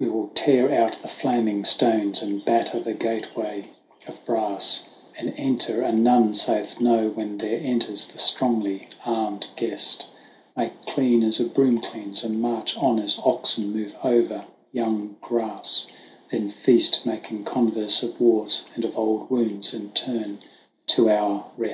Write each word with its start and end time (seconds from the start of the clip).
We 0.00 0.08
will 0.10 0.32
tear 0.34 0.74
out 0.74 1.00
the 1.00 1.06
flaming 1.06 1.64
stones, 1.64 2.22
and 2.22 2.44
batter 2.44 2.80
the 2.80 2.92
gateway 2.92 3.70
of 4.04 4.18
brass 4.24 4.88
And 5.16 5.32
enter, 5.36 5.80
and 5.82 6.02
none 6.02 6.34
sayeth 6.34 6.80
"No" 6.80 7.10
when 7.10 7.38
there 7.38 7.60
enters 7.62 8.08
the 8.08 8.18
strongly 8.18 8.88
armed 9.06 9.46
guest; 9.54 10.06
Make 10.56 10.82
clean 10.86 11.22
as 11.22 11.38
a 11.38 11.44
broom 11.48 11.78
cleans, 11.80 12.24
and 12.24 12.40
march 12.42 12.76
on 12.76 12.98
as 12.98 13.20
oxen 13.24 13.70
move 13.72 13.94
over 14.02 14.44
young 14.72 15.14
grass; 15.20 15.86
Then 16.32 16.48
feast, 16.48 17.06
making 17.06 17.44
converse 17.44 18.02
of 18.02 18.14
Eire, 18.14 18.16
of 18.16 18.20
wars, 18.20 18.66
and 18.74 18.84
of 18.84 18.98
old 18.98 19.30
wounds, 19.30 19.72
and 19.72 19.90
rest. 20.04 20.98
S. 20.98 20.98
Patric. 20.98 21.68